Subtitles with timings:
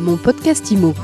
[0.00, 0.94] Mon podcast IMO.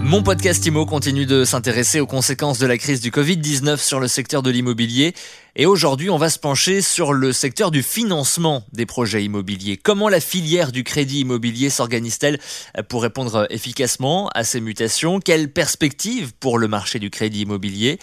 [0.00, 4.08] Mon podcast IMO continue de s'intéresser aux conséquences de la crise du Covid-19 sur le
[4.08, 5.14] secteur de l'immobilier.
[5.56, 9.76] Et aujourd'hui, on va se pencher sur le secteur du financement des projets immobiliers.
[9.76, 12.38] Comment la filière du crédit immobilier s'organise-t-elle
[12.88, 15.20] pour répondre efficacement à ces mutations?
[15.20, 17.98] Quelles perspectives pour le marché du crédit immobilier?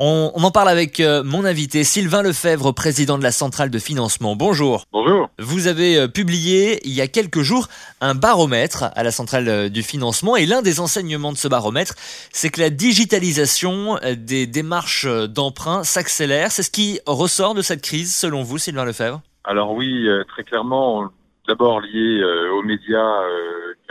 [0.00, 4.36] On, en parle avec euh, mon invité Sylvain Lefebvre, président de la centrale de financement.
[4.36, 4.84] Bonjour.
[4.92, 5.28] Bonjour.
[5.38, 7.68] Vous avez euh, publié il y a quelques jours
[8.00, 11.94] un baromètre à la centrale euh, du financement et l'un des enseignements de ce baromètre,
[12.32, 16.52] c'est que la digitalisation des démarches d'emprunt s'accélère.
[16.52, 19.20] C'est ce qui ressort de cette crise selon vous, Sylvain Lefebvre?
[19.44, 21.08] Alors oui, très clairement,
[21.46, 22.22] d'abord lié
[22.52, 23.20] aux médias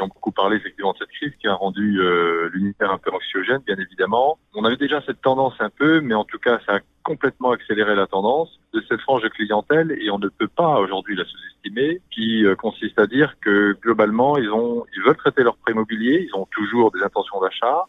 [0.02, 3.62] ont beaucoup parlé effectivement de cette crise qui a rendu euh, l'univers un peu anxiogène,
[3.66, 4.38] bien évidemment.
[4.54, 7.96] On avait déjà cette tendance un peu, mais en tout cas, ça a complètement accéléré
[7.96, 12.02] la tendance de cette frange de clientèle et on ne peut pas aujourd'hui la sous-estimer,
[12.12, 16.28] qui euh, consiste à dire que globalement, ils ont, ils veulent traiter leur prêt immobilier,
[16.28, 17.86] ils ont toujours des intentions d'achat,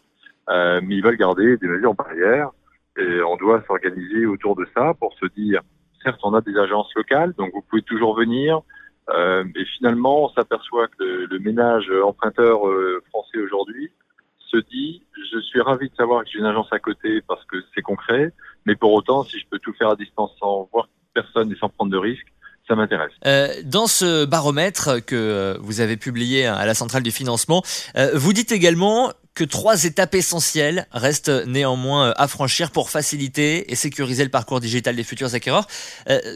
[0.49, 2.49] euh, mais ils veulent garder des mesures barrières
[2.97, 5.61] et on doit s'organiser autour de ça pour se dire,
[6.03, 8.61] certes, on a des agences locales, donc vous pouvez toujours venir,
[9.09, 13.91] euh, et finalement, on s'aperçoit que le, ménage emprunteur euh, français aujourd'hui
[14.37, 17.57] se dit je suis ravi de savoir que j'ai une agence à côté parce que
[17.73, 18.31] c'est concret,
[18.65, 21.69] mais pour autant, si je peux tout faire à distance sans voir personne et sans
[21.69, 22.33] prendre de risques,
[22.67, 23.11] ça m'intéresse.
[23.25, 27.61] Euh, dans ce baromètre que euh, vous avez publié à la centrale du financement,
[27.97, 33.75] euh, vous dites également que trois étapes essentielles restent néanmoins à franchir pour faciliter et
[33.75, 35.65] sécuriser le parcours digital des futurs acquéreurs.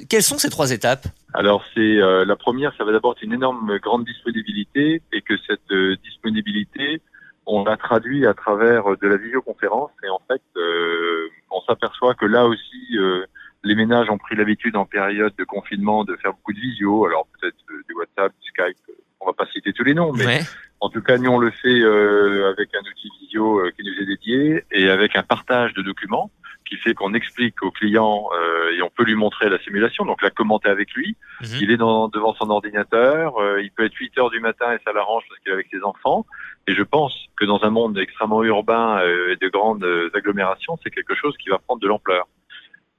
[0.09, 1.07] quelles sont ces trois étapes?
[1.33, 6.01] Alors c'est la première, ça va d'abord être une énorme grande disponibilité et que cette
[6.03, 7.01] disponibilité,
[7.45, 10.41] on la traduit à travers de la visioconférence et en fait,
[11.51, 12.97] on s'aperçoit que là aussi
[13.63, 17.27] les ménages ont pris l'habitude en période de confinement de faire beaucoup de visio, alors
[17.39, 20.41] peut-être euh, du WhatsApp, du Skype, euh, on va pas citer tous les noms, mais
[20.79, 24.05] en tout cas nous on le fait euh, avec un outil visio qui nous est
[24.05, 26.31] dédié et avec un partage de documents
[26.65, 28.27] qui fait qu'on explique au client
[28.75, 31.15] et on peut lui montrer la simulation, donc la commenter avec lui.
[31.39, 31.47] Mhm.
[31.61, 34.91] Il est dans, devant son ordinateur, il peut être 8 heures du matin et ça
[34.91, 36.25] l'arrange parce qu'il est avec ses enfants.
[36.67, 41.15] Et je pense que dans un monde extrêmement urbain et de grandes agglomérations, c'est quelque
[41.15, 42.27] chose qui va prendre de l'ampleur.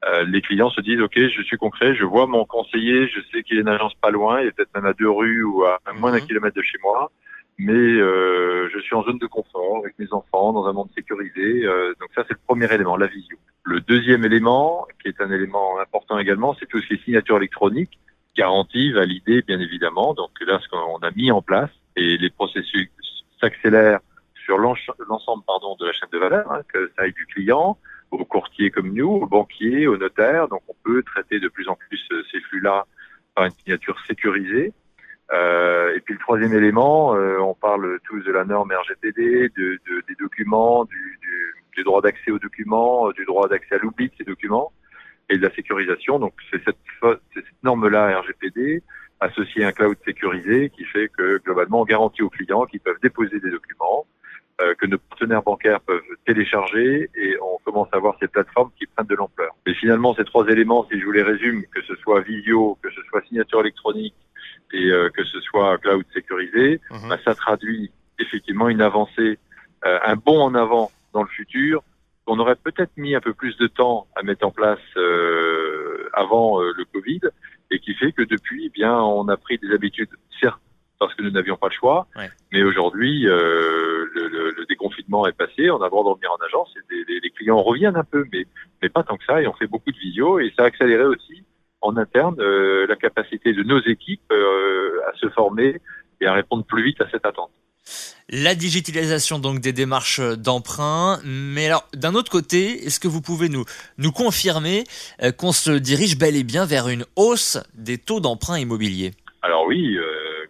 [0.04, 3.42] Euh, les clients se disent ok je suis concret je vois mon conseiller je sais
[3.42, 5.80] qu'il est une agence pas loin il est peut-être même à deux rues ou à
[5.94, 6.26] moins d'un mhm.
[6.26, 7.10] kilomètre de chez moi
[7.58, 11.64] mais euh, je suis en zone de confort avec mes enfants dans un monde sécurisé
[11.64, 15.30] euh, donc ça c'est le premier élément la visio le deuxième élément qui est un
[15.30, 17.98] élément important également c'est tout ce qui est signature électronique
[18.36, 22.90] garantie validée bien évidemment donc là ce qu'on a mis en place et les processus
[23.40, 24.00] s'accélèrent
[24.44, 27.76] sur l'ensemble pardon de la chaîne de valeur hein, que ça aille du client
[28.10, 30.48] aux courtiers comme nous, aux banquiers, aux notaires.
[30.48, 32.86] Donc on peut traiter de plus en plus euh, ces flux-là
[33.34, 34.72] par une signature sécurisée.
[35.32, 39.78] Euh, et puis le troisième élément, euh, on parle tous de la norme RGPD, de,
[39.86, 44.08] de, des documents, du, du, du droit d'accès aux documents, du droit d'accès à l'oubli
[44.08, 44.72] de ces documents
[45.28, 46.18] et de la sécurisation.
[46.18, 46.78] Donc c'est cette,
[47.34, 48.82] cette norme-là RGPD
[49.20, 53.00] associée à un cloud sécurisé qui fait que globalement on garantit aux clients qu'ils peuvent
[53.02, 54.06] déposer des documents,
[54.60, 58.86] euh, que nos partenaires bancaires peuvent télécharger et on commence à voir ces plateformes qui
[58.86, 59.54] prennent de l'ampleur.
[59.66, 62.90] Mais finalement, ces trois éléments, si je vous les résume, que ce soit visio, que
[62.90, 64.14] ce soit signature électronique
[64.72, 67.08] et euh, que ce soit cloud sécurisé, mhm.
[67.08, 69.38] bah, ça traduit effectivement une avancée,
[69.86, 71.82] euh, un bond en avant dans le futur
[72.26, 74.80] qu'on aurait peut-être mis un peu plus de temps à mettre en place
[76.12, 77.20] avant le Covid
[77.70, 80.60] et qui fait que depuis, eh bien, on a pris des habitudes, certes
[80.98, 82.06] parce que nous n'avions pas le choix.
[82.52, 86.44] Mais aujourd'hui, euh, le, le, déconfinement est passé, on a le droit de revenir en
[86.44, 88.46] agence et les, les, clients reviennent un peu, mais,
[88.82, 89.40] mais pas tant que ça.
[89.40, 91.44] Et on fait beaucoup de visio et ça a accéléré aussi
[91.80, 95.80] en interne euh, la capacité de nos équipes euh, à se former
[96.20, 97.50] et à répondre plus vite à cette attente.
[98.30, 103.48] La digitalisation donc des démarches d'emprunt, mais alors d'un autre côté, est-ce que vous pouvez
[103.48, 103.64] nous
[103.96, 104.84] nous confirmer
[105.22, 109.12] euh, qu'on se dirige bel et bien vers une hausse des taux d'emprunt immobilier
[109.42, 109.96] Alors oui,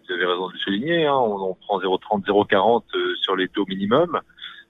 [0.09, 3.65] vous avez raison de le souligner, hein, on, prend 0,30, 0,40 euh, sur les taux
[3.67, 4.19] minimums.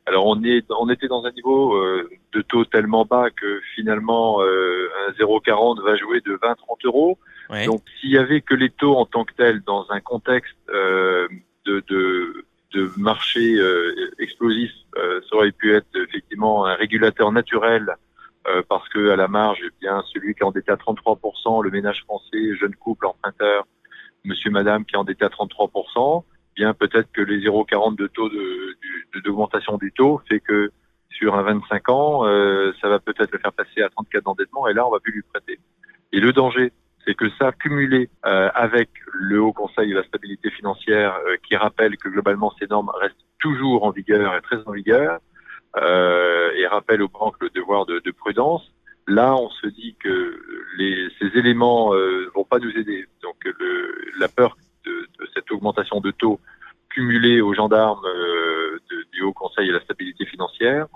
[0.10, 4.42] Alors on est, on était dans un niveau euh, de taux tellement bas que finalement
[4.42, 7.20] euh, un 0,40 va jouer de 20-30 euros.
[7.66, 11.30] Donc s'il y avait que les taux en tant que tels dans un contexte de,
[11.66, 13.56] de, de marché
[14.20, 17.96] explosif, ça aurait pu être effectivement un régulateur naturel
[18.68, 22.04] parce que à la marge, eh bien celui qui est endetté à 33%, le ménage
[22.04, 23.66] français, jeune couple, emprunteur,
[24.24, 26.24] monsieur, madame qui est endetté à 33%,
[26.56, 28.76] bien peut-être que les 0,40 de taux de,
[29.24, 30.72] d'augmentation du taux fait que
[31.12, 34.74] sur un 25 ans, euh, ça va peut-être le faire passer à 34 d'endettement et
[34.74, 35.60] là, on va plus lui prêter.
[36.12, 36.72] Et le danger
[37.06, 41.56] c'est que ça, cumulé euh, avec le Haut Conseil de la stabilité financière, euh, qui
[41.56, 45.20] rappelle que globalement ces normes restent toujours en vigueur et très en vigueur,
[45.78, 48.70] et rappelle aux banques le devoir de, de, prudence,
[49.08, 50.40] là on se dit que
[51.20, 51.94] ces éléments
[52.36, 53.06] vont pas nous aider.
[53.24, 53.38] Donc
[54.20, 56.40] la peur de, cette augmentation de taux
[56.90, 58.06] cumulée aux gendarmes
[59.34, 60.88] Conseil de la stabilité financière,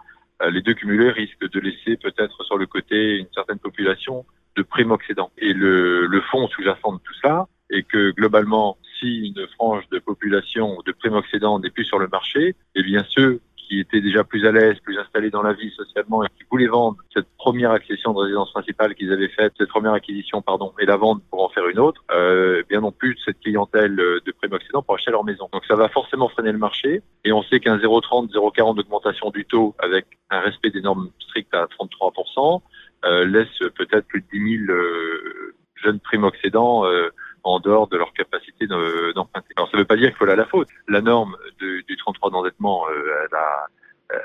[0.50, 4.26] les deux cumulés risquent de laisser peut-être sur le côté une certaine population
[4.56, 5.32] de primo-accédants.
[5.38, 10.00] Et le, le fond sous-jacent de tout ça est que globalement, si une frange de
[10.00, 14.46] population de primo-accédants n'est plus sur le marché, eh bien ceux qui étaient déjà plus
[14.46, 18.14] à l'aise, plus installés dans la vie socialement et qui voulaient vendre cette première accession
[18.14, 21.50] de résidence principale qu'ils avaient faite, cette première acquisition, pardon, et la vendre pour en
[21.50, 25.24] faire une autre, euh, eh bien non plus cette clientèle de primo-accédants pour acheter leur
[25.24, 25.50] maison.
[25.52, 29.46] Donc ça va forcément freiner le marché et on sait qu'un 0,30, 0,40 d'augmentation du
[29.46, 32.62] taux avec un respect des normes strictes à 33%,
[33.06, 37.10] euh, laisse peut-être plus de 10 000 euh, jeunes primo-accédants euh,
[37.44, 39.54] en dehors de leur capacité d'emprunter.
[39.58, 40.70] Alors ça ne veut pas dire qu'il faut aller à la faute.
[40.88, 43.68] La norme de, du 33 d'endettement, elle, a,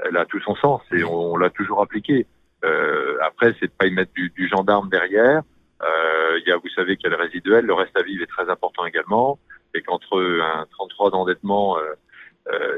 [0.04, 2.26] elle a tout son sens et on, l'a toujours appliquée.
[2.64, 5.42] Euh, après, c'est de pas y mettre du, du gendarme derrière.
[6.36, 8.26] Il y a, vous savez qu'il y a le résiduel, le reste à vivre est
[8.26, 9.38] très important également,
[9.74, 11.76] et qu'entre un 33 d'endettement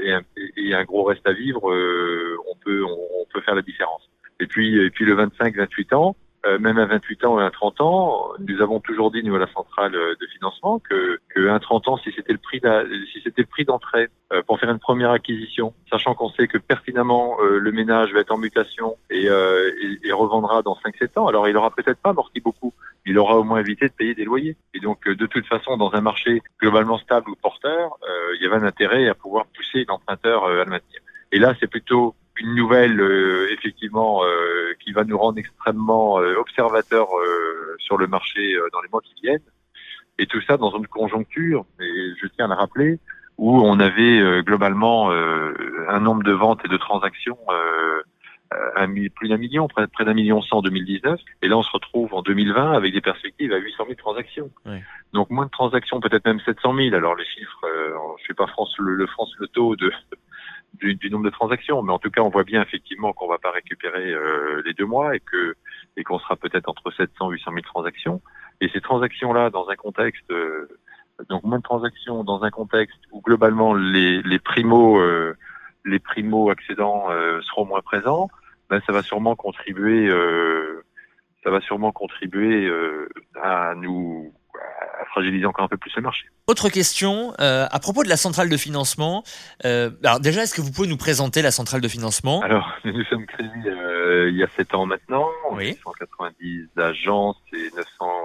[0.03, 0.23] et un,
[0.57, 4.09] et, un, gros reste à vivre, on peut on peut faire la différence.
[4.41, 6.17] Et puis, et puis le 25-28 ans,
[6.47, 9.39] euh, même à 28 ans et à 30 ans, nous avons toujours dit nous à
[9.39, 12.63] la centrale euh, de financement que, que un 30 ans, si c'était le prix
[13.13, 16.57] si c'était le prix d'entrée euh, pour faire une première acquisition, sachant qu'on sait que
[16.57, 21.49] pertinemment le ménage va être en mutation et, et, et revendra dans 5-7 ans, alors
[21.49, 22.73] il aura peut-être pas amorti beaucoup,
[23.05, 24.57] il aura au moins évité de payer des loyers.
[24.75, 27.99] Et donc de toute façon, dans un marché globalement stable ou porteur,
[28.35, 31.01] il y avait un intérêt à pouvoir pousser l'emprunteur à le maintenir.
[31.33, 36.35] Et là, c'est plutôt une nouvelle euh, effectivement euh, qui va nous rendre extrêmement euh,
[36.37, 37.09] observateurs
[37.79, 39.41] sur le marché dans les mois qui viennent.
[40.19, 42.99] Et tout ça dans une conjoncture, et je tiens à le rappeler,
[43.39, 47.39] où on avait globalement un nombre de ventes et de transactions
[49.15, 51.19] plus d'un million, près, près d'un million cent en 2019.
[51.41, 54.51] Et là, on se retrouve en 2020 avec des perspectives à 800 000 transactions.
[55.15, 56.95] Donc moins de transactions, peut-être même 700 000.
[56.95, 57.65] Alors les chiffres,
[58.21, 59.91] je sais pas France le, le France le taux de
[60.81, 61.83] du, du, nombre de transactions.
[61.83, 64.87] Mais en tout cas, on voit bien effectivement qu'on va pas récupérer euh, les deux
[64.87, 65.55] mois et que
[65.97, 68.23] et qu'on sera peut-être entre 700 et 800 000 transactions.
[68.61, 70.69] Et ces transactions-là, dans un contexte euh,
[71.29, 75.37] donc moins de transactions dans un contexte où globalement les, les primo euh,
[75.85, 77.09] les primo accédants
[77.43, 78.29] seront moins présents,
[78.69, 80.11] ben ça va sûrement contribuer
[81.43, 82.71] ça va sûrement contribuer
[83.43, 84.35] à nous
[85.11, 86.27] fragiliser encore un peu plus le marché.
[86.47, 89.23] Autre question, euh, à propos de la centrale de financement.
[89.65, 92.41] Euh, alors déjà, est-ce que vous pouvez nous présenter la centrale de financement?
[92.43, 95.29] Alors, nous sommes créés euh, il y a 7 ans maintenant.
[95.53, 95.77] Oui.
[95.85, 97.85] 190 agences et 900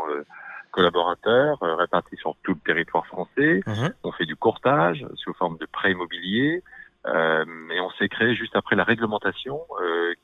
[0.10, 0.24] euh,
[0.72, 3.62] collaborateurs euh, répartis sur tout le territoire français.
[3.66, 3.94] Mhm.
[4.04, 6.64] On fait du courtage sous forme de prêt immobilier.
[7.08, 9.60] et on s'est créé juste après la réglementation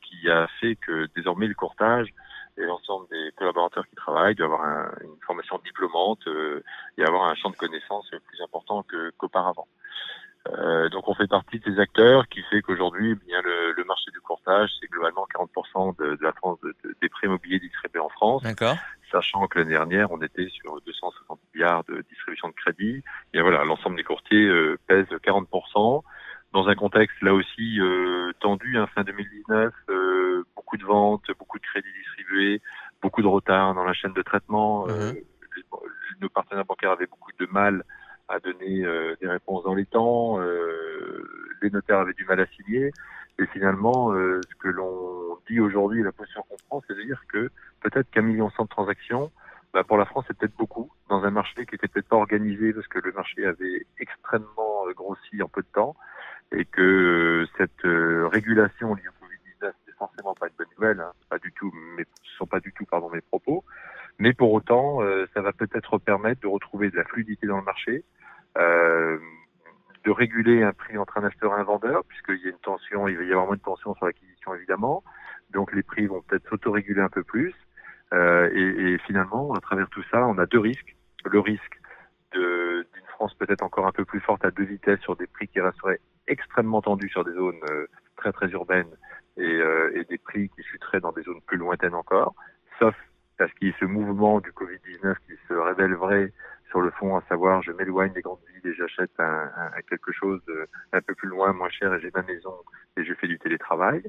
[0.01, 2.07] qui a fait que désormais le courtage
[2.57, 6.63] et l'ensemble des collaborateurs qui travaillent doivent avoir un, une formation diplômante euh,
[6.97, 8.85] et avoir un champ de connaissances plus important
[9.17, 9.67] qu'auparavant.
[10.49, 13.83] Euh, donc on fait partie de ces acteurs qui fait qu'aujourd'hui, eh bien le, le,
[13.83, 17.99] marché du courtage, c'est globalement 40% de, de, la France de, des prêts immobiliers distribués
[17.99, 18.43] en France.
[19.11, 23.03] Sachant que l'année dernière, on était sur 260 milliards de distribution de crédit.
[23.33, 26.01] Et voilà, l'ensemble des courtiers euh, pèse 40%.
[26.53, 31.57] Dans un contexte là aussi euh, tendu, hein, fin 2019, euh, beaucoup de ventes, beaucoup
[31.59, 32.61] de crédits distribués,
[33.01, 34.87] beaucoup de retard dans la chaîne de traitement.
[34.89, 35.21] Euh, mhm.
[36.21, 37.83] nos partenaires bancaires avaient beaucoup de mal
[38.27, 40.39] à donner euh, des réponses dans les temps.
[40.39, 42.91] Euh, les notaires avaient du mal à signer.
[43.39, 47.49] Et finalement, ce que l'on dit aujourd'hui, la position qu'on prend, c'est de dire que
[47.79, 49.31] peut-être qu'un million cent de transactions,
[49.73, 52.73] bah pour la France, c'est peut-être beaucoup dans un marché qui était peut-être pas organisé
[52.73, 55.95] parce que le marché avait extrêmement grossi en peu de temps
[56.51, 61.39] et que cette régulation liée au Covid-19 n'est forcément pas une bonne nouvelle, hein, pas
[61.39, 63.63] du tout, mais ce sont pas du tout pardon mes propos,
[64.19, 67.63] mais pour autant, euh, ça va peut-être permettre de retrouver de la fluidité dans le
[67.63, 68.03] marché,
[68.57, 69.17] euh,
[70.03, 73.07] de réguler un prix entre un acheteur et un vendeur, puisqu'il y a une tension,
[73.07, 75.03] il va y avoir moins de tension sur l'acquisition évidemment,
[75.51, 77.53] donc les prix vont peut-être s'autoréguler un peu plus,
[78.13, 80.97] euh, et, et, finalement, à travers tout ça, on a deux risques.
[81.23, 81.81] Le risque
[82.31, 83.00] France
[83.41, 86.81] peut-être encore un peu plus forte à deux vitesses sur des prix qui resteraient extrêmement
[86.81, 88.93] tendus sur des zones euh, très très urbaines
[89.37, 92.35] et, euh, et, des prix qui chuteraient dans des zones plus lointaines encore,
[92.77, 92.95] sauf
[93.39, 96.31] parce qu'il y a ce mouvement du Covid-19 qui se révèle vrai
[96.69, 99.11] sur le fond, à savoir je m'éloigne des grandes villes et j'achète
[99.89, 102.53] quelque chose de, un peu plus loin, moins cher et j'ai ma maison
[102.95, 104.03] et je fais du télétravail.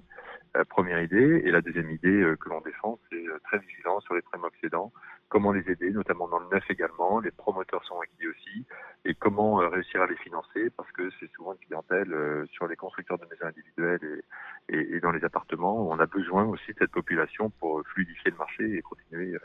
[0.57, 1.43] Euh, première idée.
[1.45, 4.93] Et la deuxième idée euh, que l'on défend, c'est très vigilant sur les prêts excédents
[5.33, 7.19] comment les aider, notamment dans le neuf également.
[7.19, 8.67] Les promoteurs sont acquis aussi.
[9.07, 12.15] Et comment réussir à les financer, parce que c'est souvent une clientèle
[12.53, 14.23] sur les constructeurs de maisons individuelles
[14.69, 15.89] et, et, et, dans les appartements.
[15.89, 19.39] On a besoin aussi de cette population pour fluidifier le marché et continuer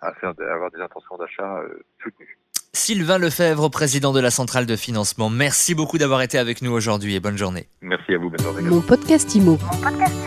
[0.00, 1.60] à, faire, à avoir des intentions d'achat
[2.00, 2.38] soutenues.
[2.72, 5.30] Sylvain Lefebvre, président de la centrale de financement.
[5.30, 7.66] Merci beaucoup d'avoir été avec nous aujourd'hui et bonne journée.
[7.82, 8.62] Merci à vous, bonne journée.
[8.62, 9.58] Mon podcast Imo.
[9.60, 10.23] Mon podcast